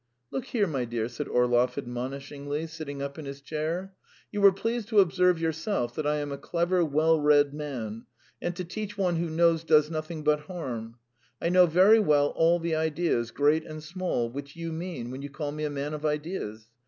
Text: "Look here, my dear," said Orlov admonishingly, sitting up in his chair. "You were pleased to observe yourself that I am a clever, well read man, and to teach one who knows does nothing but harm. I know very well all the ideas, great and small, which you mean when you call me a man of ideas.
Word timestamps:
"Look 0.31 0.45
here, 0.45 0.65
my 0.65 0.85
dear," 0.85 1.07
said 1.07 1.27
Orlov 1.27 1.75
admonishingly, 1.75 2.67
sitting 2.67 3.03
up 3.03 3.19
in 3.19 3.25
his 3.25 3.39
chair. 3.39 3.93
"You 4.31 4.41
were 4.41 4.51
pleased 4.51 4.87
to 4.87 4.99
observe 4.99 5.39
yourself 5.39 5.93
that 5.93 6.07
I 6.07 6.15
am 6.17 6.31
a 6.31 6.39
clever, 6.39 6.83
well 6.83 7.19
read 7.19 7.53
man, 7.53 8.07
and 8.41 8.55
to 8.55 8.65
teach 8.65 8.97
one 8.97 9.17
who 9.17 9.29
knows 9.29 9.63
does 9.63 9.91
nothing 9.91 10.23
but 10.23 10.39
harm. 10.39 10.95
I 11.39 11.49
know 11.49 11.67
very 11.67 11.99
well 11.99 12.29
all 12.29 12.57
the 12.57 12.73
ideas, 12.73 13.29
great 13.29 13.63
and 13.63 13.83
small, 13.83 14.31
which 14.31 14.55
you 14.55 14.71
mean 14.71 15.11
when 15.11 15.21
you 15.21 15.29
call 15.29 15.51
me 15.51 15.65
a 15.65 15.69
man 15.69 15.93
of 15.93 16.03
ideas. 16.03 16.67